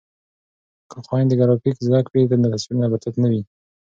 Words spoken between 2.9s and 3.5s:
به تت نه وي.